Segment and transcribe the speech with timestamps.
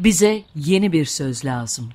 [0.00, 1.88] Bize yeni bir söz lazım.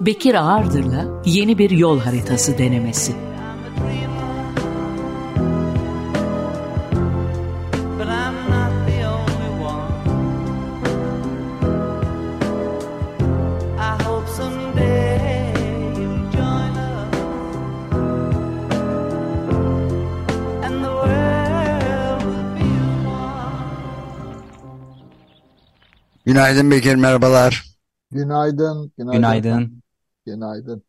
[0.00, 3.33] Bekir Ağırdır'la yeni bir yol haritası denemesi.
[26.34, 27.64] Günaydın Bekir, merhabalar.
[28.10, 29.20] Günaydın, günaydın.
[29.20, 29.82] Günaydın.
[30.26, 30.84] Günaydın.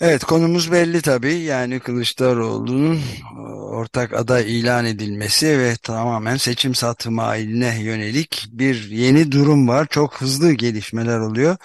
[0.00, 1.34] Evet, konumuz belli tabii.
[1.34, 9.68] Yani Kılıçdaroğlu'nun e, ortak aday ilan edilmesi ve tamamen seçim satmahiline yönelik bir yeni durum
[9.68, 9.86] var.
[9.90, 11.56] Çok hızlı gelişmeler oluyor.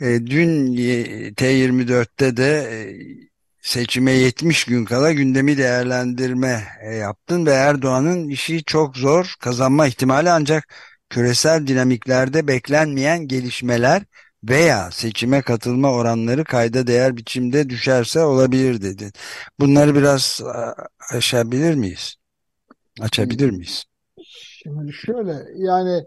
[0.00, 0.76] E, dün
[1.34, 2.78] T24'te de e,
[3.62, 6.64] seçime 70 gün kala gündemi değerlendirme
[7.00, 10.74] yaptın ve Erdoğan'ın işi çok zor, kazanma ihtimali ancak
[11.10, 14.02] küresel dinamiklerde beklenmeyen gelişmeler
[14.44, 19.12] veya seçime katılma oranları kayda değer biçimde düşerse olabilir dedi.
[19.60, 20.42] Bunları biraz
[21.14, 22.14] aşabilir miyiz?
[23.00, 23.84] Açabilir miyiz?
[24.28, 26.06] Şimdi şöyle yani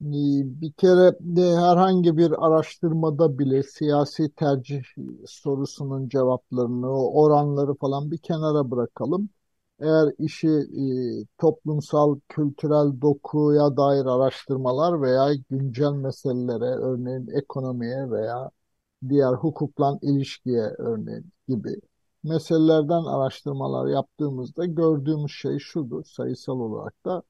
[0.00, 0.20] e,
[0.60, 4.82] bir kere de herhangi bir araştırmada bile siyasi tercih
[5.26, 9.28] sorusunun cevaplarını, oranları falan bir kenara bırakalım
[9.80, 10.84] eğer işi e,
[11.38, 18.50] toplumsal, kültürel dokuya dair araştırmalar veya güncel meselelere, örneğin ekonomiye veya
[19.08, 21.76] diğer hukukla ilişkiye örneğin gibi
[22.22, 26.04] meselelerden araştırmalar yaptığımızda gördüğümüz şey şudur.
[26.04, 27.22] Sayısal olarak da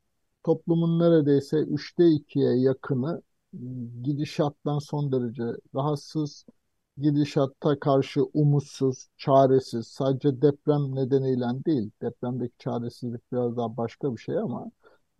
[0.45, 3.23] toplumun neredeyse üçte ikiye yakını
[4.03, 6.45] gidişattan son derece rahatsız,
[7.03, 14.39] gidişatta karşı umutsuz, çaresiz, sadece deprem nedeniyle değil, depremdeki çaresizlik biraz daha başka bir şey
[14.39, 14.71] ama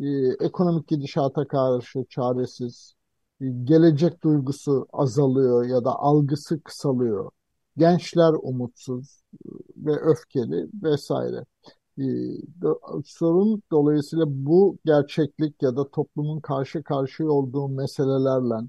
[0.01, 0.07] e,
[0.41, 2.95] ekonomik gidişata karşı çaresiz,
[3.41, 7.31] e, gelecek duygusu azalıyor ya da algısı kısalıyor.
[7.77, 11.45] Gençler umutsuz e, ve öfkeli vesaire.
[11.99, 12.05] E,
[13.05, 18.69] sorun dolayısıyla bu gerçeklik ya da toplumun karşı karşıya olduğu meselelerle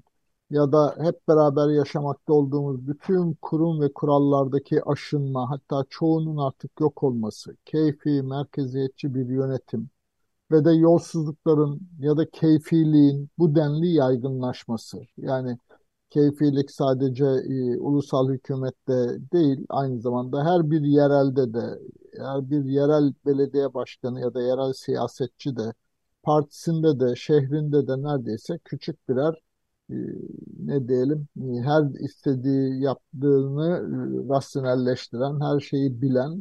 [0.52, 7.02] ya da hep beraber yaşamakta olduğumuz bütün kurum ve kurallardaki aşınma, hatta çoğunun artık yok
[7.02, 9.90] olması, keyfi, merkeziyetçi bir yönetim
[10.52, 14.98] ve de yolsuzlukların ya da keyfiliğin bu denli yaygınlaşması.
[15.16, 15.58] Yani
[16.10, 21.78] keyfilik sadece e, ulusal hükümette değil, aynı zamanda her bir yerelde de,
[22.18, 25.72] her bir yerel belediye başkanı ya da yerel siyasetçi de,
[26.22, 29.34] partisinde de, şehrinde de neredeyse küçük birer
[30.58, 36.40] ne diyelim e, her istediği yaptığını e, rasyonelleştiren, her şeyi bilen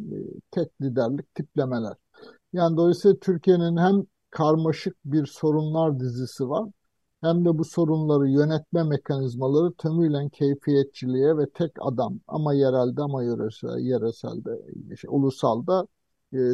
[0.51, 1.93] tek liderlik tiplemeler.
[2.53, 6.69] Yani dolayısıyla Türkiye'nin hem karmaşık bir sorunlar dizisi var
[7.21, 13.79] hem de bu sorunları yönetme mekanizmaları tümüyle keyfiyetçiliğe ve tek adam ama yerelde ama yöresel,
[13.79, 14.49] yereselde,
[14.95, 15.87] şey, ulusalda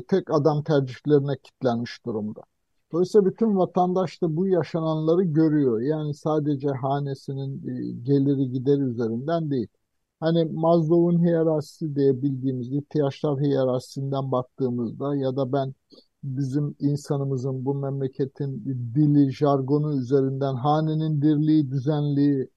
[0.08, 2.42] tek adam tercihlerine kilitlenmiş durumda.
[2.98, 5.82] Dolayısıyla bütün vatandaş da bu yaşananları görüyor.
[5.82, 9.68] Yani sadece hanesinin e, geliri gideri üzerinden değil.
[10.20, 15.74] Hani Maslow'un hiyerarşisi diye bildiğimiz ihtiyaçlar hiyerarşisinden baktığımızda ya da ben
[16.24, 18.66] bizim insanımızın bu memleketin
[18.96, 22.50] dili, jargonu üzerinden hanenin dirliği, düzenliği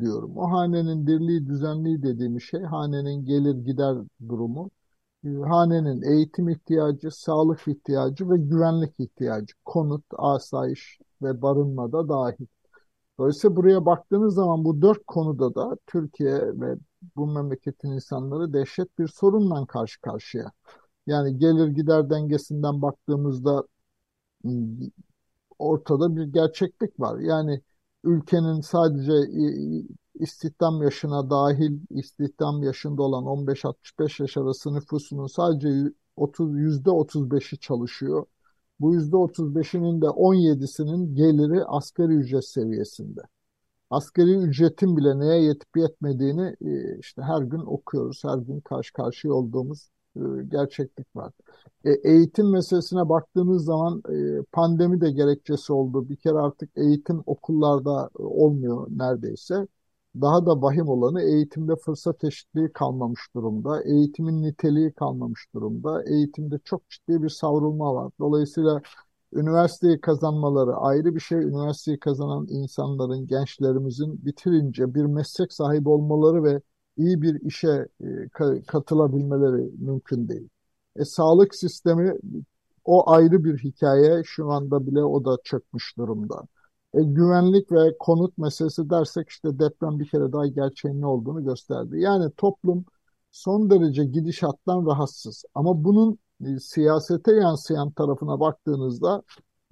[0.00, 0.36] diyorum.
[0.36, 3.96] O hanenin dirliği, düzenliği dediğimiz şey hanenin gelir gider
[4.28, 4.70] durumu
[5.24, 12.46] hanenin eğitim ihtiyacı, sağlık ihtiyacı ve güvenlik ihtiyacı, konut, asayiş ve barınma da dahil.
[13.18, 16.76] Dolayısıyla buraya baktığınız zaman bu dört konuda da Türkiye ve
[17.16, 20.52] bu memleketin insanları dehşet bir sorunla karşı karşıya.
[21.06, 23.64] Yani gelir gider dengesinden baktığımızda
[25.58, 27.18] ortada bir gerçeklik var.
[27.18, 27.60] Yani
[28.04, 29.12] ülkenin sadece
[30.20, 35.68] istihdam yaşına dahil istihdam yaşında olan 15-65 yaş arası nüfusunun sadece
[36.16, 38.26] 30, %35'i çalışıyor.
[38.80, 43.20] Bu %35'inin de 17'sinin geliri asgari ücret seviyesinde.
[43.90, 49.34] Asgari ücretin bile neye yetip yetmediğini e, işte her gün okuyoruz, her gün karşı karşıya
[49.34, 51.32] olduğumuz e, gerçeklik var.
[51.84, 54.02] E, eğitim meselesine baktığımız zaman
[54.52, 56.08] pandemi de gerekçesi oldu.
[56.08, 59.66] Bir kere artık eğitim okullarda olmuyor neredeyse.
[60.14, 63.82] Daha da vahim olanı eğitimde fırsat eşitliği kalmamış durumda.
[63.82, 66.04] Eğitimin niteliği kalmamış durumda.
[66.04, 68.12] Eğitimde çok ciddi bir savrulma var.
[68.20, 68.82] Dolayısıyla
[69.32, 71.38] Üniversiteyi kazanmaları ayrı bir şey.
[71.38, 76.60] Üniversiteyi kazanan insanların, gençlerimizin bitirince bir meslek sahibi olmaları ve
[76.96, 78.28] iyi bir işe e,
[78.66, 80.48] katılabilmeleri mümkün değil.
[80.96, 82.14] E, sağlık sistemi
[82.84, 84.22] o ayrı bir hikaye.
[84.24, 86.42] Şu anda bile o da çökmüş durumda.
[86.94, 92.00] E, güvenlik ve konut meselesi dersek işte deprem bir kere daha gerçeğin ne olduğunu gösterdi.
[92.00, 92.84] Yani toplum
[93.30, 95.44] son derece gidişattan rahatsız.
[95.54, 99.22] Ama bunun e, siyasete yansıyan tarafına baktığınızda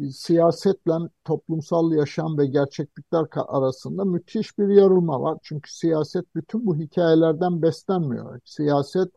[0.01, 0.93] e, siyasetle
[1.25, 5.39] toplumsal yaşam ve gerçeklikler arasında müthiş bir yarılma var.
[5.43, 8.41] Çünkü siyaset bütün bu hikayelerden beslenmiyor.
[8.45, 9.13] Siyaset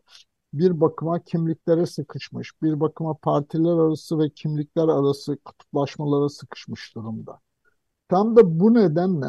[0.54, 7.40] bir bakıma kimliklere sıkışmış, bir bakıma partiler arası ve kimlikler arası kutuplaşmalara sıkışmış durumda.
[8.12, 9.26] Tam da bu nedenle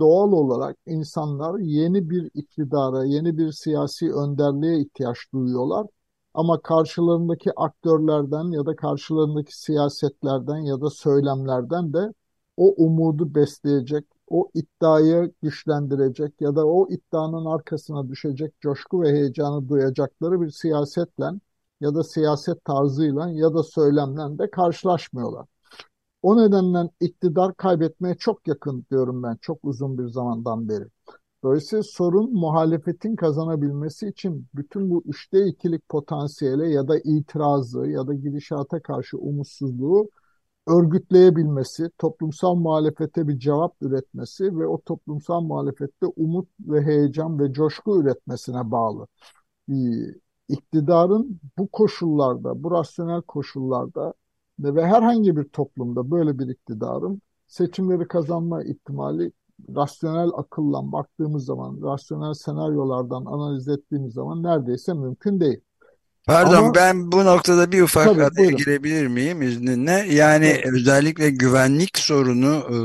[0.00, 5.86] doğal olarak insanlar yeni bir iktidara, yeni bir siyasi önderliğe ihtiyaç duyuyorlar.
[6.34, 12.12] Ama karşılarındaki aktörlerden ya da karşılarındaki siyasetlerden ya da söylemlerden de
[12.56, 19.68] o umudu besleyecek, o iddiayı güçlendirecek ya da o iddianın arkasına düşecek coşku ve heyecanı
[19.68, 21.26] duyacakları bir siyasetle
[21.80, 25.46] ya da siyaset tarzıyla ya da söylemle de karşılaşmıyorlar.
[26.22, 30.84] O nedenle iktidar kaybetmeye çok yakın diyorum ben çok uzun bir zamandan beri.
[31.44, 38.14] Dolayısıyla sorun muhalefetin kazanabilmesi için bütün bu üçte ikilik potansiyele ya da itirazı ya da
[38.14, 40.10] gidişata karşı umutsuzluğu
[40.68, 48.00] örgütleyebilmesi, toplumsal muhalefete bir cevap üretmesi ve o toplumsal muhalefette umut ve heyecan ve coşku
[48.00, 49.06] üretmesine bağlı.
[49.70, 49.74] Ee,
[50.48, 54.14] iktidarın bu koşullarda, bu rasyonel koşullarda
[54.58, 59.32] ve herhangi bir toplumda böyle bir iktidarın seçimleri kazanma ihtimali
[59.76, 65.60] rasyonel akılla baktığımız zaman, rasyonel senaryolardan analiz ettiğimiz zaman neredeyse mümkün değil.
[66.26, 69.92] Pardon Ama, ben bu noktada bir ufak tabii, araya girebilir miyim izninle?
[69.92, 70.66] Yani evet.
[70.72, 72.76] özellikle güvenlik sorunu e,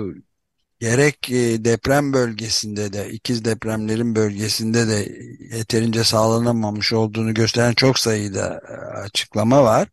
[0.80, 5.12] gerek e, deprem bölgesinde de ikiz depremlerin bölgesinde de
[5.58, 9.88] yeterince sağlanamamış olduğunu gösteren çok sayıda e, açıklama var.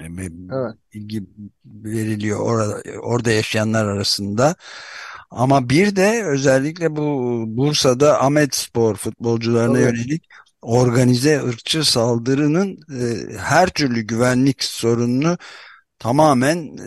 [0.00, 0.32] Evet.
[1.64, 4.54] Veriliyor orada, orada yaşayanlar arasında.
[5.30, 9.94] Ama bir de özellikle bu Bursa'da Ahmet Spor futbolcularına evet.
[9.94, 10.28] yönelik
[10.62, 15.38] organize ırkçı saldırının e, her türlü güvenlik sorununu
[15.98, 16.86] tamamen e,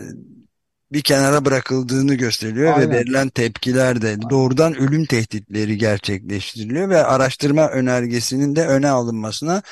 [0.92, 2.90] bir kenara bırakıldığını gösteriyor Aynen.
[2.90, 9.62] ve verilen tepkiler de doğrudan ölüm tehditleri gerçekleştiriliyor ve araştırma önergesinin de öne alınmasına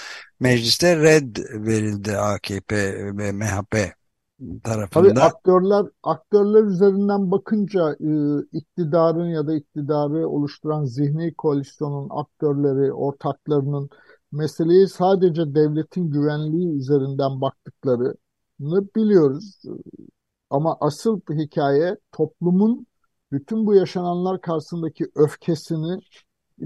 [0.40, 2.76] mecliste red verildi AKP
[3.16, 3.98] ve MHP
[4.64, 5.08] tarafında.
[5.08, 8.10] Tabii aktörler aktörler üzerinden bakınca e,
[8.52, 13.90] iktidarın ya da iktidarı oluşturan zihni koalisyonun aktörleri, ortaklarının
[14.32, 18.14] meseleyi sadece devletin güvenliği üzerinden baktıklarını
[18.96, 19.62] biliyoruz.
[20.50, 22.86] Ama asıl hikaye toplumun
[23.32, 26.00] bütün bu yaşananlar karşısındaki öfkesini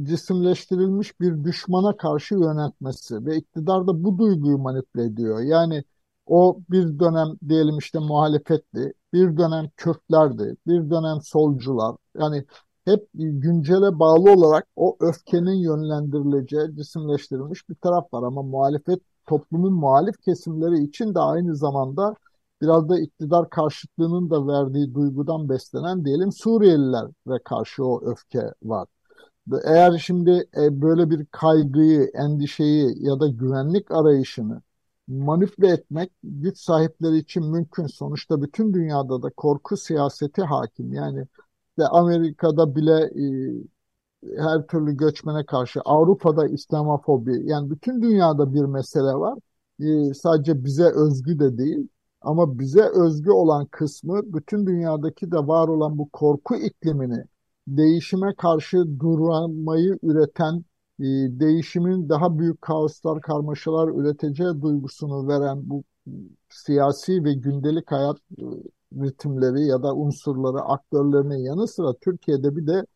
[0.02, 5.40] cisimleştirilmiş bir düşmana karşı yöneltmesi ve iktidar da bu duyguyu manipüle ediyor.
[5.40, 5.84] Yani
[6.26, 11.96] o bir dönem diyelim işte muhalefetti, bir dönem Kürtlerdi, bir dönem solcular.
[12.18, 12.44] Yani
[12.84, 18.22] hep güncele bağlı olarak o öfkenin yönlendirileceği cisimleştirilmiş bir taraf var.
[18.22, 22.14] Ama muhalefet toplumun muhalif kesimleri için de aynı zamanda
[22.62, 28.88] biraz da iktidar karşıtlığının da verdiği duygudan beslenen diyelim Suriyelilere karşı o öfke var.
[29.64, 34.62] Eğer şimdi e, böyle bir kaygıyı, endişeyi ya da güvenlik arayışını
[35.08, 37.86] manipüle etmek güç sahipleri için mümkün.
[37.86, 40.92] Sonuçta bütün dünyada da korku siyaseti hakim.
[40.92, 41.26] Yani
[41.70, 42.92] işte Amerika'da bile
[44.24, 49.38] e, her türlü göçmene karşı, Avrupa'da İslamofobi, yani bütün dünyada bir mesele var.
[49.80, 51.88] E, sadece bize özgü de değil.
[52.20, 57.24] Ama bize özgü olan kısmı bütün dünyadaki de var olan bu korku iklimini
[57.68, 60.64] değişime karşı durmayı üreten
[61.00, 61.04] e,
[61.40, 65.84] değişimin daha büyük kaoslar, karmaşalar üreteceği duygusunu veren bu
[66.50, 68.44] siyasi ve gündelik hayat e,
[69.04, 72.86] ritimleri ya da unsurları, aktörlerinin yanı sıra Türkiye'de bir de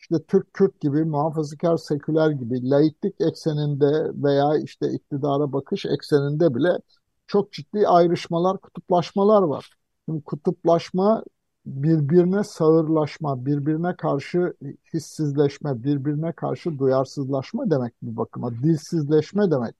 [0.00, 6.78] işte Türk-Kürt gibi, muhafazakar seküler gibi laiklik ekseninde veya işte iktidara bakış ekseninde bile
[7.26, 9.70] çok ciddi ayrışmalar, kutuplaşmalar var.
[10.08, 11.24] Şimdi kutuplaşma
[11.66, 14.54] birbirine sağırlaşma, birbirine karşı
[14.94, 18.50] hissizleşme, birbirine karşı duyarsızlaşma demek bir bakıma.
[18.52, 19.74] Dilsizleşme demek.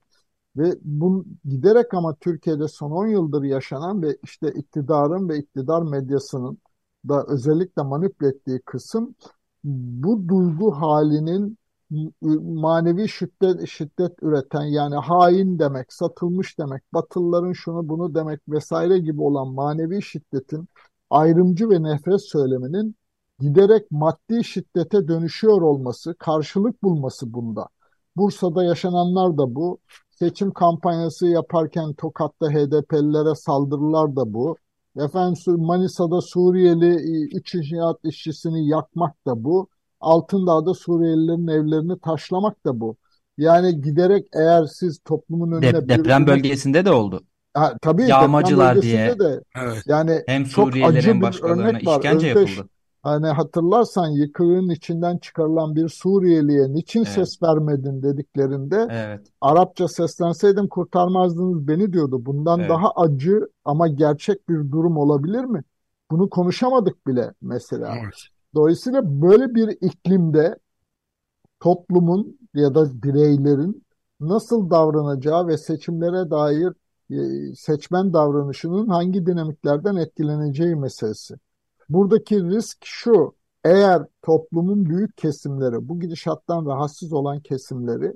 [0.57, 6.57] Ve bu giderek ama Türkiye'de son 10 yıldır yaşanan ve işte iktidarın ve iktidar medyasının
[7.07, 9.15] da özellikle manipüle ettiği kısım
[9.63, 11.57] bu duygu halinin
[12.41, 19.21] manevi şiddet, şiddet üreten yani hain demek, satılmış demek, Batılıların şunu bunu demek vesaire gibi
[19.21, 20.67] olan manevi şiddetin
[21.09, 22.95] ayrımcı ve nefret söyleminin
[23.39, 27.67] giderek maddi şiddete dönüşüyor olması, karşılık bulması bunda.
[28.17, 29.79] Bursa'da yaşananlar da bu.
[30.09, 34.57] Seçim kampanyası yaparken Tokat'ta HDP'lilere saldırılar da bu.
[34.97, 36.95] Efendim Manisa'da Suriyeli
[37.37, 39.67] iç inşaat işçisini yakmak da bu.
[39.99, 42.95] Altındağ'da Suriyelilerin evlerini taşlamak da bu.
[43.37, 47.23] Yani giderek eğer siz toplumun önüne Dep deprem bir bölgesinde de oldu.
[47.55, 49.19] Ha, tabii Yağmacılar diye.
[49.19, 49.83] de Evet.
[49.87, 51.95] yani Hem Suriyeliler hem başkalarına örnek var.
[51.97, 52.69] işkence Özdeş, yapıldı.
[53.03, 57.09] hani hatırlarsan yıkığın içinden çıkarılan bir Suriyeliye niçin Evet.
[57.09, 59.27] ses vermedin dediklerinde Evet.
[59.41, 62.25] Arapça seslenseydim kurtarmazdınız beni diyordu.
[62.25, 62.69] Bundan Evet.
[62.69, 65.61] daha acı ama gerçek bir durum olabilir mi?
[66.11, 67.95] Bunu konuşamadık bile mesela.
[68.03, 68.13] Evet.
[68.55, 70.55] Dolayısıyla böyle bir iklimde
[71.59, 73.85] toplumun ya da bireylerin
[74.19, 76.73] nasıl davranacağı ve seçimlere dair
[77.55, 81.35] seçmen davranışının hangi dinamiklerden etkileneceği meselesi.
[81.89, 88.13] Buradaki risk şu, eğer toplumun büyük kesimleri, bu gidişattan rahatsız olan kesimleri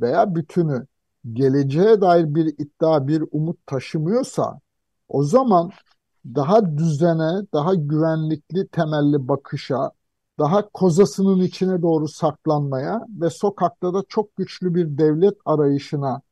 [0.00, 0.86] veya bütünü
[1.32, 4.60] geleceğe dair bir iddia, bir umut taşımıyorsa,
[5.08, 5.70] o zaman
[6.24, 9.90] daha düzene, daha güvenlikli temelli bakışa,
[10.38, 16.22] daha kozasının içine doğru saklanmaya ve sokakta da çok güçlü bir devlet arayışına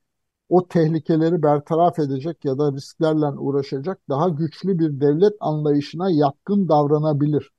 [0.51, 7.51] o tehlikeleri bertaraf edecek ya da risklerle uğraşacak daha güçlü bir devlet anlayışına yatkın davranabilir.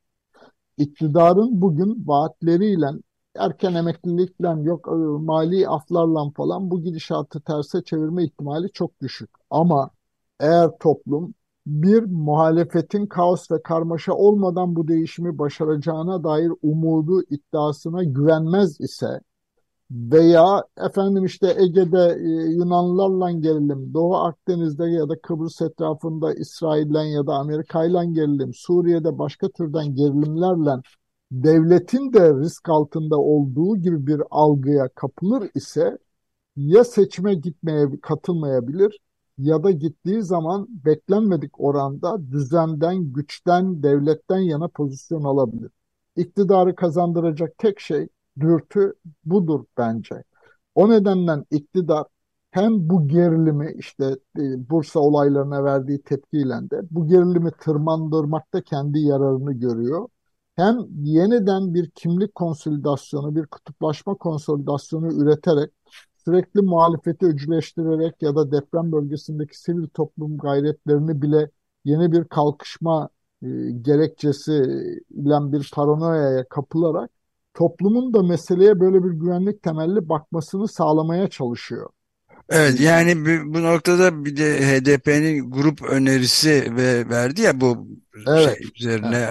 [0.78, 2.88] İktidarın bugün vaatleriyle,
[3.36, 4.96] erken emeklilikle, yok e,
[5.26, 9.30] mali aflarla falan bu gidişatı terse çevirme ihtimali çok düşük.
[9.50, 9.90] Ama
[10.40, 11.34] eğer toplum
[11.66, 19.22] bir muhalefetin kaos ve karmaşa olmadan bu değişimi başaracağına dair umudu, iddiasına güvenmez ise
[19.92, 27.28] veya efendim işte Ege'de e, Yunanlılarla gerilim, Doğu Akdeniz'de ya da Kıbrıs etrafında İsrail'le ya
[27.28, 30.82] da Amerika'yla gerilim, Suriye'de başka türden gerilimlerle
[31.32, 35.98] devletin de risk altında olduğu gibi bir algıya kapılır ise
[36.56, 39.00] ya seçime gitmeye katılmayabilir
[39.38, 45.72] ya da gittiği zaman beklenmedik oranda düzenden, güçten, devletten yana pozisyon alabilir.
[46.16, 48.08] İktidarı kazandıracak tek şey
[48.40, 48.94] dürtü
[49.26, 50.24] budur bence.
[50.76, 52.06] O nedenle iktidar
[52.52, 54.06] hem bu gerilimi işte
[54.40, 60.08] e, Bursa olaylarına verdiği tepkiyle de bu gerilimi tırmandırmakta kendi yararını görüyor.
[60.56, 65.72] Hem yeniden bir kimlik konsolidasyonu, bir kutuplaşma konsolidasyonu üreterek
[66.26, 71.52] sürekli muhalefeti öcüleştirerek ya da deprem bölgesindeki sivil toplum gayretlerini bile
[71.86, 73.10] yeni bir kalkışma
[73.42, 73.48] e,
[73.82, 74.52] gerekçesi
[75.10, 77.12] ile bir paranoyaya kapılarak
[77.54, 81.90] toplumun da meseleye böyle bir güvenlik temelli bakmasını sağlamaya çalışıyor.
[82.50, 87.88] Evet yani bu, noktada bir de HDP'nin grup önerisi ve verdi ya bu
[88.28, 88.58] Evet.
[88.58, 89.28] şey üzerine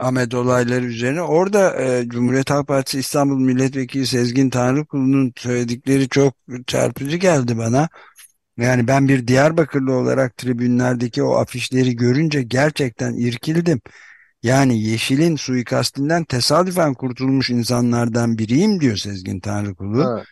[0.00, 6.34] Ahmet olayları üzerine orada e, Cumhuriyet Halk Partisi İstanbul Milletvekili Sezgin Tanrıkulu'nun söyledikleri çok
[6.66, 7.88] çarpıcı geldi bana.
[8.56, 13.80] Yani ben bir Diyarbakırlı olarak tribünlerdeki o afişleri görünce gerçekten irkildim.
[14.44, 20.04] Yani Yeşil'in suikastinden tesadüfen kurtulmuş insanlardan biriyim diyor Sezgin Tanrıkulu.
[20.12, 20.26] Evet.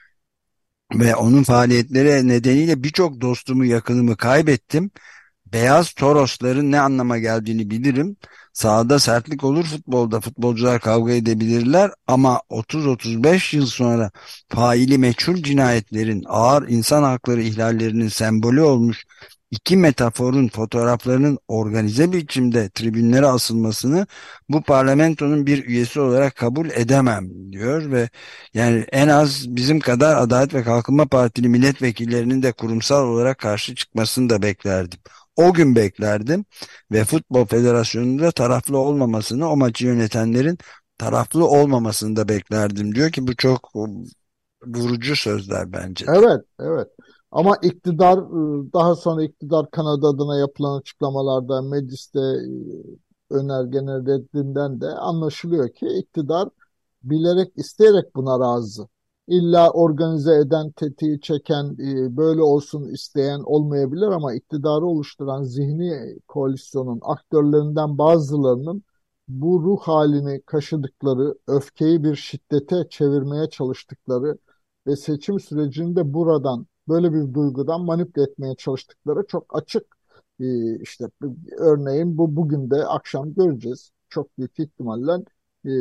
[0.95, 4.91] Ve onun faaliyetleri nedeniyle birçok dostumu yakınımı kaybettim.
[5.47, 8.17] Beyaz Torosların ne anlama geldiğini bilirim.
[8.53, 14.11] Sahada sertlik olur futbolda futbolcular kavga edebilirler ama 30-35 yıl sonra
[14.49, 19.05] faili meçhul cinayetlerin ağır insan hakları ihlallerinin sembolü olmuş
[19.53, 24.07] iki metaforun fotoğraflarının organize biçimde tribünlere asılmasını
[24.49, 28.11] bu parlamentonun bir üyesi olarak kabul edemem diyor ve
[28.55, 34.31] yani en az bizim kadar Adalet ve Kalkınma Partili milletvekillerinin de kurumsal olarak karşı çıkmasını
[34.31, 35.01] da beklerdim.
[35.37, 36.45] O gün beklerdim
[36.93, 40.59] ve Futbol Federasyonu'nda taraflı olmamasını, o maçı yönetenlerin
[40.99, 43.73] taraflı olmamasını da beklerdim diyor ki bu çok
[44.67, 46.07] vurucu sözler bence.
[46.09, 46.89] Evet, evet.
[47.33, 54.89] Ama iktidar e, daha sonra iktidar kanadı adına yapılan açıklamalarda mecliste e, önergenin reddinden de
[54.89, 56.49] anlaşılıyor ki iktidar
[57.03, 58.89] bilerek isteyerek buna razı.
[59.29, 67.01] İlla organize eden, tetiği çeken, e, böyle olsun isteyen olmayabilir ama iktidarı oluşturan zihni koalisyonun
[67.03, 68.83] aktörlerinden bazılarının
[69.29, 74.39] bu ruh halini kaşıdıkları, öfkeyi bir şiddete çevirmeye çalıştıkları
[74.87, 79.97] ve seçim sürecinde buradan böyle bir duygudan manipüle etmeye çalıştıkları çok açık.
[80.41, 81.05] Ee, işte
[81.59, 83.91] örneğin bu bugün de akşam göreceğiz.
[84.09, 85.13] Çok büyük ihtimalle
[85.67, 85.73] e,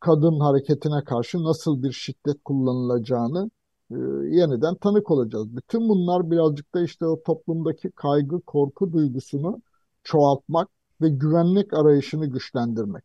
[0.00, 3.50] kadın hareketine karşı nasıl bir şiddet kullanılacağını
[3.90, 3.96] e,
[4.36, 5.56] yeniden tanık olacağız.
[5.56, 9.62] Bütün bunlar birazcık da işte o toplumdaki kaygı, korku duygusunu
[10.04, 10.68] çoğaltmak
[11.00, 13.04] ve güvenlik arayışını güçlendirmek.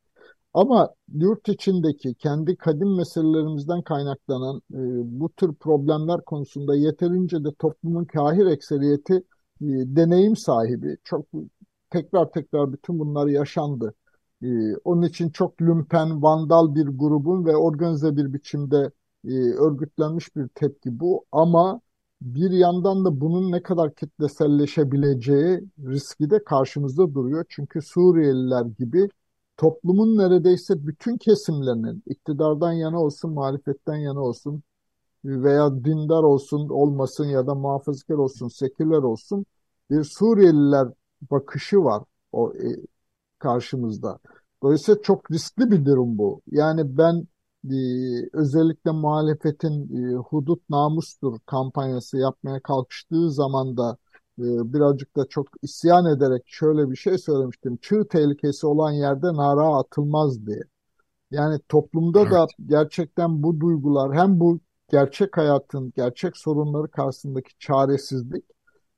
[0.54, 4.80] Ama yurt içindeki kendi kadim meselelerimizden kaynaklanan e,
[5.20, 9.14] bu tür problemler konusunda yeterince de toplumun kahir ekseriyeti
[9.62, 10.98] e, deneyim sahibi.
[11.04, 11.26] Çok
[11.90, 13.94] tekrar tekrar bütün bunlar yaşandı.
[14.44, 18.92] E, onun için çok lümpen, vandal bir grubun ve organize bir biçimde
[19.26, 21.26] e, örgütlenmiş bir tepki bu.
[21.32, 21.82] Ama
[22.22, 27.46] bir yandan da bunun ne kadar kitleselleşebileceği riski de karşımızda duruyor.
[27.50, 29.10] Çünkü Suriyeliler gibi
[29.58, 34.64] toplumun neredeyse bütün kesimlerinin iktidardan yana olsun, muhalefetten yana olsun
[35.26, 39.46] veya dindar olsun, olmasın ya da muhafazakar olsun, seküler olsun
[39.92, 40.88] bir Suriyeliler
[41.32, 42.68] bakışı var o e,
[43.40, 44.20] karşımızda.
[44.64, 46.42] Dolayısıyla çok riskli bir durum bu.
[46.52, 47.28] Yani ben
[47.72, 47.78] e,
[48.34, 53.98] özellikle muhalefetin e, hudut namustur kampanyası yapmaya kalkıştığı zaman da
[54.38, 57.78] birazcık da çok isyan ederek şöyle bir şey söylemiştim.
[57.82, 60.62] Çığ tehlikesi olan yerde nara atılmaz diye.
[61.32, 62.32] Yani toplumda evet.
[62.32, 64.60] da gerçekten bu duygular hem bu
[64.92, 68.46] gerçek hayatın, gerçek sorunları karşısındaki çaresizlik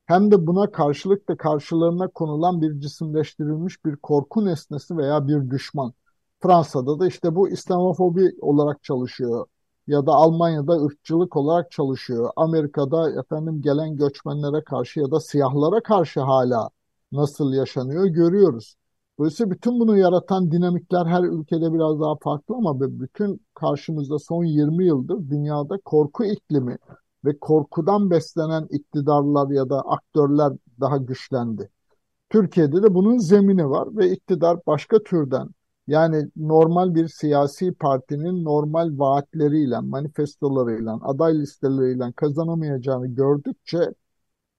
[0.06, 5.94] hem de buna karşılık da karşılarına konulan bir cisimleştirilmiş bir korku nesnesi veya bir düşman.
[6.40, 9.46] Fransa'da da işte bu İslamofobi olarak çalışıyor
[9.90, 12.32] ya da Almanya'da ırkçılık olarak çalışıyor.
[12.36, 16.70] Amerika'da efendim gelen göçmenlere karşı ya da siyahlara karşı hala
[17.12, 18.76] nasıl yaşanıyor görüyoruz.
[19.20, 24.86] Dolayısıyla bütün bunu yaratan dinamikler her ülkede biraz daha farklı ama bütün karşımızda son 20
[24.86, 26.78] yıldır dünyada korku iklimi
[27.26, 31.70] ve korkudan beslenen iktidarlar ya da aktörler daha güçlendi.
[32.30, 35.50] Türkiye'de de bunun zemini var ve iktidar başka türden
[35.90, 43.94] yani normal bir siyasi partinin normal vaatleriyle, manifestolarıyla, aday listeleriyle kazanamayacağını gördükçe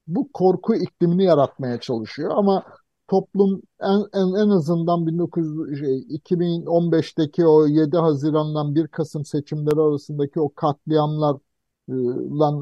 [0.07, 2.33] bu korku iklimini yaratmaya çalışıyor.
[2.37, 2.65] Ama
[3.09, 10.41] toplum en, en, en azından 19 şey, 2015'teki o 7 Haziran'dan 1 Kasım seçimleri arasındaki
[10.41, 11.41] o katliamlarla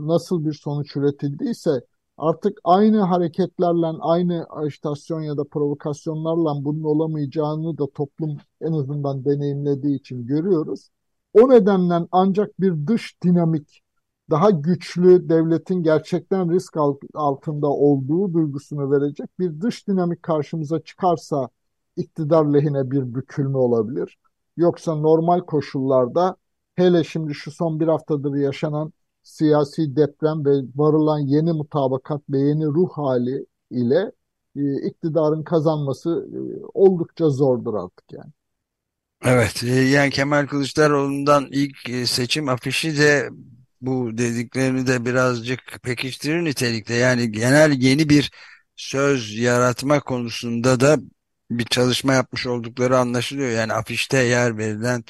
[0.07, 1.81] nasıl bir sonuç üretildiyse
[2.19, 9.99] artık aynı hareketlerle, aynı ajitasyon ya da provokasyonlarla bunun olamayacağını da toplum en azından deneyimlediği
[9.99, 10.91] için görüyoruz.
[11.35, 13.83] O nedenle ancak bir dış dinamik,
[14.31, 16.77] daha güçlü devletin gerçekten risk
[17.15, 21.49] altında olduğu duygusunu verecek bir dış dinamik karşımıza çıkarsa
[21.97, 24.19] iktidar lehine bir bükülme olabilir.
[24.57, 26.37] Yoksa normal koşullarda
[26.75, 28.93] hele şimdi şu son bir haftadır yaşanan
[29.29, 34.13] siyasi deprem ve varılan yeni mutabakat ve yeni ruh hali ile
[34.57, 36.39] e, iktidarın kazanması e,
[36.75, 38.33] oldukça zordur artık yani.
[39.25, 43.31] Evet, e, yani Kemal Kılıçdaroğlu'ndan ilk seçim afişi de
[43.81, 46.95] bu dediklerini de birazcık pekiştirir nitelikte.
[46.95, 48.31] Yani genel yeni bir
[48.77, 50.99] söz yaratma konusunda da
[51.51, 53.51] bir çalışma yapmış oldukları anlaşılıyor.
[53.51, 55.05] Yani afişte yer verilen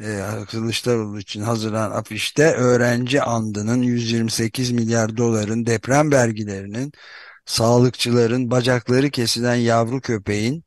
[0.00, 6.92] e, Kılıçdaroğlu için hazırlanan afişte öğrenci andının 128 milyar doların deprem vergilerinin
[7.46, 10.64] sağlıkçıların bacakları kesilen yavru köpeğin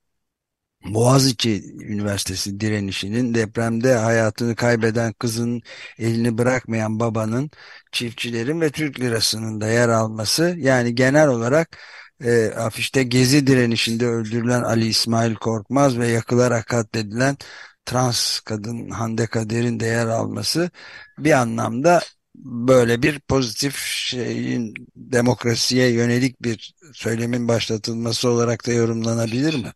[0.85, 5.61] Boğaziçi Üniversitesi direnişinin depremde hayatını kaybeden kızın
[5.97, 7.51] elini bırakmayan babanın
[7.91, 11.77] çiftçilerin ve Türk lirasının da yer alması yani genel olarak
[12.23, 17.37] e, afişte Gezi direnişinde öldürülen Ali İsmail Korkmaz ve yakılarak katledilen
[17.85, 20.69] trans kadın Hande Kader'in de yer alması
[21.17, 22.01] bir anlamda
[22.35, 29.73] böyle bir pozitif şeyin demokrasiye yönelik bir söylemin başlatılması olarak da yorumlanabilir mi?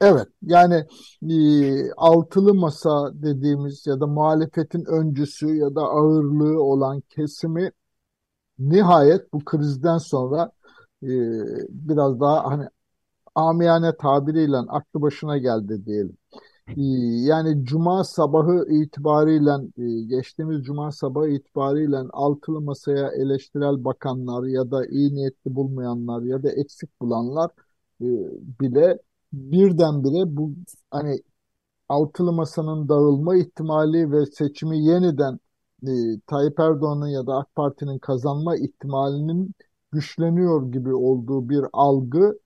[0.00, 0.84] Evet yani
[1.30, 7.70] e, altılı masa dediğimiz ya da muhalefetin öncüsü ya da ağırlığı olan kesimi
[8.58, 10.52] nihayet bu krizden sonra
[11.02, 11.08] e,
[11.70, 12.68] biraz daha hani
[13.34, 16.18] amiyane tabiriyle aklı başına geldi diyelim.
[16.68, 16.80] Ee,
[17.24, 24.86] yani cuma sabahı itibariyle e, geçtiğimiz cuma sabahı itibariyle altılı masaya eleştirel bakanlar ya da
[24.86, 27.50] iyi niyetli bulmayanlar ya da eksik bulanlar
[28.00, 28.06] e,
[28.60, 28.98] bile
[29.32, 30.52] birdenbire bu
[30.90, 31.22] hani
[31.88, 35.40] altılı masanın dağılma ihtimali ve seçimi yeniden
[35.88, 39.54] e, Tayyip Erdoğan'ın ya da AK Parti'nin kazanma ihtimalinin
[39.92, 42.38] güçleniyor gibi olduğu bir algı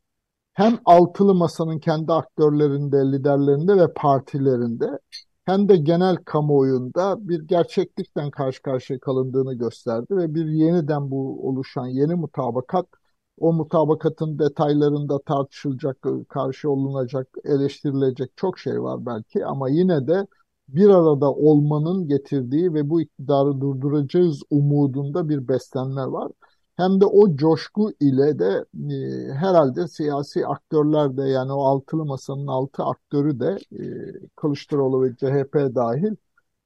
[0.55, 4.99] hem altılı masanın kendi aktörlerinde, liderlerinde ve partilerinde
[5.45, 11.87] hem de genel kamuoyunda bir gerçeklikten karşı karşıya kalındığını gösterdi ve bir yeniden bu oluşan
[11.87, 12.87] yeni mutabakat
[13.39, 15.97] O mutabakatın detaylarında tartışılacak,
[16.29, 20.27] karşı olunacak, eleştirilecek çok şey var belki ama yine de
[20.69, 26.33] bir arada olmanın getirdiği ve bu iktidarı durduracağız umudunda bir beslenme var.
[26.81, 28.65] Hem de o coşku ile de
[28.95, 33.83] e, herhalde siyasi aktörler de yani o altılı masanın altı aktörü de e,
[34.37, 36.17] Kılıçdaroğlu ve CHP dahil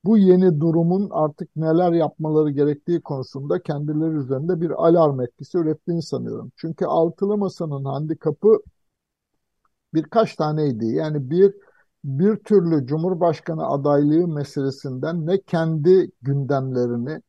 [0.04, 6.52] bu yeni durumun artık neler yapmaları gerektiği konusunda kendileri üzerinde bir alarm etkisi ürettiğini sanıyorum.
[6.56, 8.60] Çünkü altılı masanın handikapı
[9.94, 10.86] birkaç taneydi.
[10.86, 11.54] Yani bir
[12.04, 17.22] bir türlü Cumhurbaşkanı adaylığı meselesinden ne kendi gündemlerini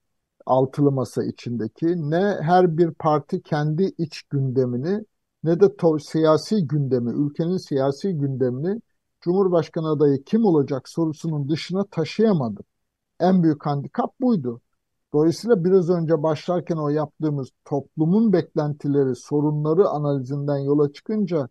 [0.46, 5.06] altılı masa içindeki ne her bir parti kendi iç gündemini
[5.44, 8.82] ne de siyasi gündemi, ülkenin siyasi gündemini
[9.26, 12.62] Cumhurbaşkanı adayı kim olacak sorusunun dışına taşıyamadı.
[13.20, 14.62] En büyük handikap buydu.
[15.14, 21.50] Dolayısıyla biraz önce başlarken o yaptığımız toplumun beklentileri, sorunları analizinden yola çıkınca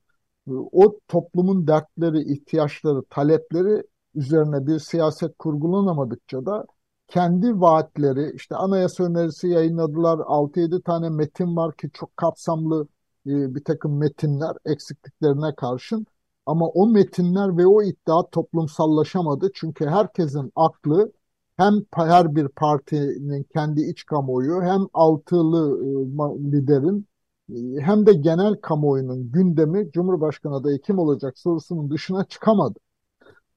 [0.48, 3.82] o toplumun dertleri, ihtiyaçları, talepleri
[4.14, 6.66] üzerine bir siyaset kurgulanamadıkça da
[7.08, 10.18] kendi vaatleri, işte anayasa önerisi yayınladılar.
[10.18, 12.88] 6-7 tane metin var ki çok kapsamlı
[13.26, 16.06] e, bir takım metinler eksikliklerine karşın.
[16.46, 19.50] Ama o metinler ve o iddia toplumsallaşamadı.
[19.54, 21.12] Çünkü herkesin aklı
[21.56, 27.06] hem her bir partinin kendi iç kamuoyu hem altılı e, liderin
[27.50, 32.78] e, hem de genel kamuoyunun gündemi Cumhurbaşkanı adayı kim olacak sorusunun dışına çıkamadı.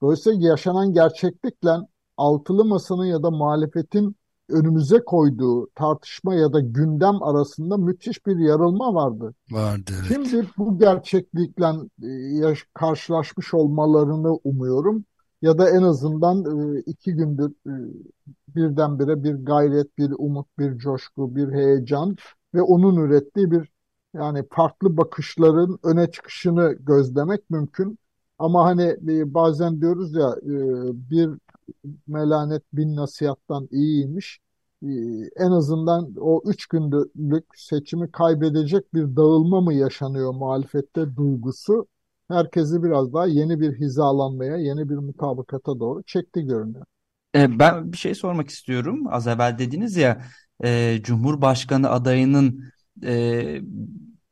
[0.02, 1.70] Dolayısıyla yaşanan gerçeklikle
[2.18, 4.16] altılı masanın ya da muhalefetin
[4.48, 9.34] önümüze koyduğu tartışma ya da gündem arasında müthiş bir yarılma vardı.
[9.50, 9.92] Vardı.
[10.00, 10.08] Evet.
[10.08, 11.66] Şimdi bu gerçeklikle
[12.02, 15.04] e, karşılaşmış olmalarını umuyorum.
[15.42, 17.74] Ya da en azından e, iki gündür e,
[18.48, 22.16] birdenbire bir gayret, bir umut, bir coşku, bir heyecan
[22.54, 23.68] ve onun ürettiği bir
[24.14, 27.98] yani farklı bakışların öne çıkışını gözlemek mümkün.
[28.38, 28.96] Ama hani
[29.34, 30.34] bazen diyoruz ya
[31.10, 31.30] bir
[32.06, 34.38] melanet bin nasihattan iyiymiş.
[34.82, 34.88] E,
[35.36, 41.86] en azından o üç günlük seçimi kaybedecek bir dağılma mı yaşanıyor muhalefette duygusu
[42.28, 46.84] herkesi biraz daha yeni bir hizalanmaya, yeni bir mutabakata doğru çekti görünüyor.
[47.34, 49.04] ben bir şey sormak istiyorum.
[49.10, 50.24] Az evvel dediniz ya
[51.02, 52.64] Cumhurbaşkanı adayının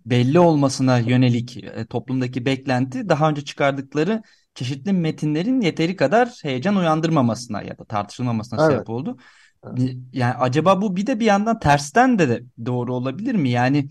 [0.07, 4.23] belli olmasına yönelik e, toplumdaki beklenti daha önce çıkardıkları
[4.57, 8.73] çeşitli metinlerin yeteri kadar heyecan uyandırmamasına ya da tartışılmamasına evet.
[8.73, 9.19] sebep oldu.
[9.67, 9.97] Evet.
[10.13, 13.51] Yani acaba bu bir de bir yandan tersten de, doğru olabilir mi?
[13.51, 13.89] Yani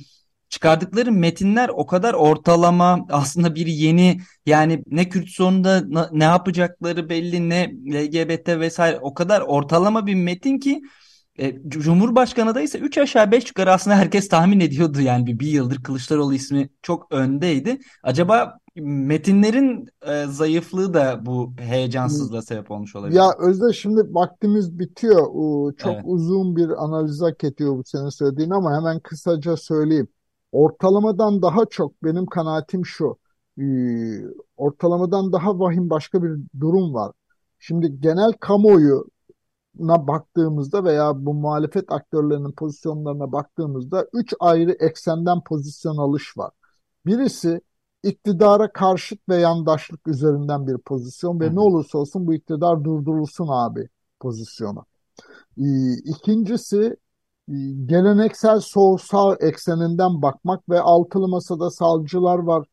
[0.49, 7.49] çıkardıkları metinler o kadar ortalama aslında bir yeni yani ne Kürt sorununda ne yapacakları belli
[7.49, 10.81] ne LGBT vesaire o kadar ortalama bir metin ki
[11.39, 15.47] e, Cumhurbaşkanı da ise 3 aşağı 5 yukarı aslında herkes tahmin ediyordu yani bir, bir
[15.47, 17.79] yıldır Kılıçdaroğlu ismi çok öndeydi.
[18.03, 23.17] Acaba metinlerin e, zayıflığı da bu heyecansızlığa sebep olmuş olabilir.
[23.17, 25.25] Ya Özde şimdi vaktimiz bitiyor.
[25.77, 26.03] Çok evet.
[26.05, 30.07] uzun bir analiz hak ediyor bu senin söylediğin ama hemen kısaca söyleyeyim.
[30.51, 33.17] Ortalamadan daha çok benim kanaatim şu.
[34.57, 37.11] Ortalamadan daha vahim başka bir durum var.
[37.59, 39.05] Şimdi genel kamuoyu
[39.79, 46.51] na baktığımızda veya bu muhalefet aktörlerinin pozisyonlarına baktığımızda üç ayrı eksenden pozisyon alış var.
[47.05, 47.61] Birisi
[48.03, 51.55] iktidara karşıt ve yandaşlık üzerinden bir pozisyon ve Hı.
[51.55, 54.85] ne olursa olsun bu iktidar durdurulsun abi pozisyonu.
[55.57, 56.97] Ee, ikincisi
[57.49, 62.67] e, geleneksel sol sağ ekseninden bakmak ve altılı masada salcılar var,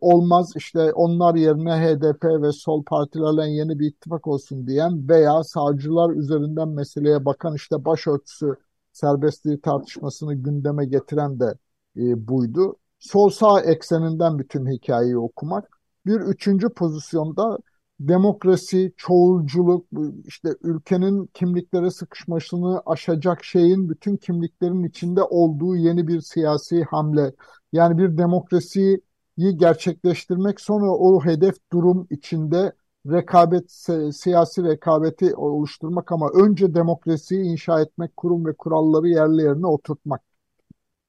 [0.00, 6.10] olmaz işte onlar yerine HDP ve sol partilerle yeni bir ittifak olsun diyen veya sağcılar
[6.10, 8.56] üzerinden meseleye bakan işte başörtüsü
[8.92, 11.54] serbestliği tartışmasını gündeme getiren de
[11.96, 12.76] e, buydu.
[12.98, 15.80] Sol sağ ekseninden bütün hikayeyi okumak.
[16.06, 17.58] Bir üçüncü pozisyonda
[18.00, 19.86] demokrasi, çoğulculuk,
[20.26, 27.32] işte ülkenin kimliklere sıkışmasını aşacak şeyin bütün kimliklerin içinde olduğu yeni bir siyasi hamle.
[27.72, 29.00] Yani bir demokrasiyi
[29.48, 32.72] gerçekleştirmek sonra o hedef durum içinde
[33.06, 33.72] rekabet
[34.12, 40.22] siyasi rekabeti oluşturmak ama önce demokrasiyi inşa etmek, kurum ve kuralları yerli yerine oturtmak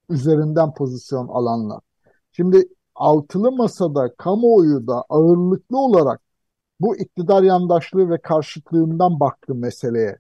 [0.10, 1.80] üzerinden pozisyon alanlar.
[2.32, 6.22] Şimdi altılı masada kamuoyu da ağırlıklı olarak
[6.80, 10.18] bu iktidar yandaşlığı ve karşıtlığından baktı meseleye.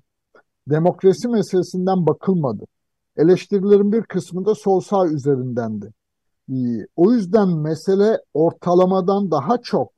[0.67, 2.65] Demokrasi meselesinden bakılmadı.
[3.17, 5.93] Eleştirilerin bir kısmı da sol sağ üzerindendi.
[6.96, 9.92] O yüzden mesele ortalamadan daha çok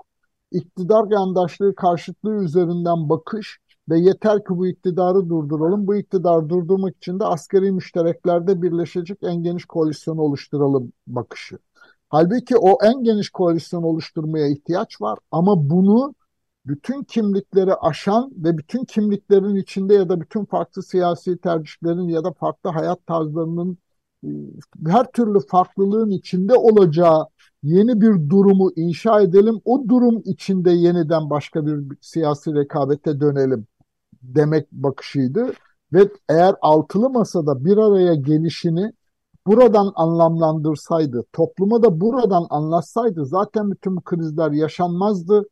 [0.52, 5.88] iktidar yandaşlığı karşıtlığı üzerinden bakış ve yeter ki bu iktidarı durduralım.
[5.88, 11.58] Bu iktidarı durdurmak için de askeri müştereklerde birleşecek en geniş koalisyonu oluşturalım bakışı.
[12.10, 16.16] Halbuki o en geniş koalisyonu oluşturmaya ihtiyaç var ama bunu
[16.66, 22.32] bütün kimlikleri aşan ve bütün kimliklerin içinde ya da bütün farklı siyasi tercihlerin ya da
[22.34, 23.78] farklı hayat tarzlarının
[24.88, 27.28] her türlü farklılığın içinde olacağı
[27.64, 29.62] yeni bir durumu inşa edelim.
[29.66, 33.68] O durum içinde yeniden başka bir siyasi rekabete dönelim
[34.22, 35.54] demek bakışıydı.
[35.94, 38.94] Ve eğer altılı masada bir araya gelişini
[39.48, 45.46] buradan anlamlandırsaydı, topluma da buradan anlatsaydı zaten bütün krizler yaşanmazdı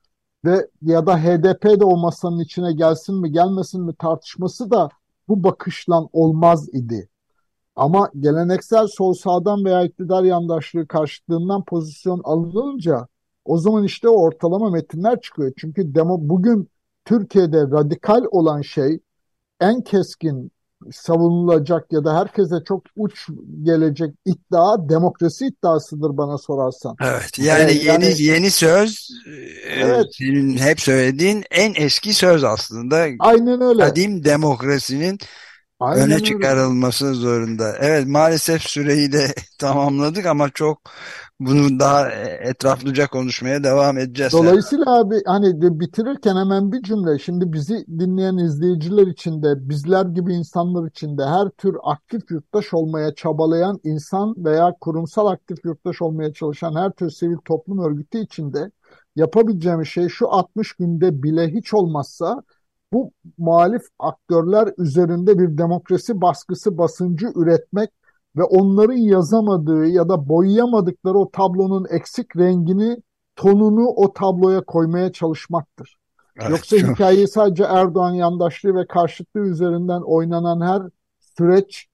[0.46, 4.90] ve ya da HDP de o masanın içine gelsin mi gelmesin mi tartışması da
[5.28, 7.10] bu bakışlan olmaz idi.
[7.76, 13.08] Ama geleneksel sol sağdan veya iktidar yandaşlığı karşıtlığından pozisyon alınınca
[13.46, 15.52] o zaman işte ortalama metinler çıkıyor.
[15.58, 16.70] Çünkü demo, bugün
[17.06, 19.00] Türkiye'de radikal olan şey
[19.60, 20.52] en keskin
[20.92, 23.28] savunulacak ya da herkese çok uç
[23.62, 26.96] gelecek iddia demokrasi iddiasıdır bana sorarsan.
[27.02, 29.32] Evet yani ee, yeni yani, yeni söz e,
[29.70, 30.06] evet.
[30.12, 33.08] senin hep söylediğin en eski söz aslında.
[33.20, 33.84] Aynen öyle.
[33.84, 35.20] Kadim demokrasinin
[35.82, 36.24] Aynen öne öyle.
[36.24, 37.74] çıkarılması zorunda.
[37.80, 39.28] Evet maalesef süreyi de
[39.60, 40.78] tamamladık ama çok
[41.40, 44.34] bunu daha etraflıca konuşmaya devam edeceğiz.
[44.34, 47.20] Dolayısıyla abi hani bitirirken hemen bir cümle.
[47.20, 52.74] Şimdi bizi dinleyen izleyiciler için de bizler gibi insanlar için de her tür aktif yurttaş
[52.74, 58.54] olmaya çabalayan insan veya kurumsal aktif yurttaş olmaya çalışan her tür sivil toplum örgütü için
[58.54, 58.72] de
[59.16, 62.44] yapabileceğimiz şey şu 60 günde bile hiç olmazsa
[62.94, 67.90] bu muhalif aktörler üzerinde bir demokrasi baskısı basıncı üretmek
[68.36, 72.98] ve onların yazamadığı ya da boyayamadıkları o tablonun eksik rengini,
[73.36, 75.98] tonunu o tabloya koymaya çalışmaktır.
[76.40, 76.90] Evet, Yoksa çok...
[76.90, 80.82] hikayeyi sadece Erdoğan yandaşlığı ve karşıtlığı üzerinden oynanan her
[81.38, 81.88] süreç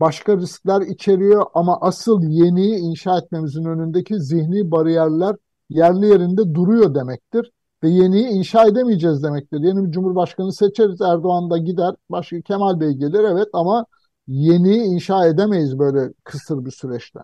[0.00, 5.36] başka riskler içeriyor ama asıl yeniyi inşa etmemizin önündeki zihni bariyerler
[5.68, 7.52] yerli yerinde duruyor demektir
[7.84, 9.60] ve yeniyi inşa edemeyeceğiz demektir.
[9.60, 13.86] Yeni bir cumhurbaşkanı seçeriz, Erdoğan da gider, başka Kemal Bey gelir evet ama
[14.26, 17.22] yeniyi inşa edemeyiz böyle kısır bir süreçten.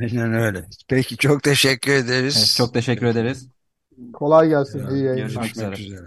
[0.00, 0.64] Aynen öyle.
[0.88, 2.36] Peki çok teşekkür ederiz.
[2.38, 3.48] Evet, çok teşekkür ederiz.
[4.12, 4.78] Kolay gelsin.
[4.90, 5.42] İyi yayınlar.
[5.42, 6.04] Görüşmek üzere.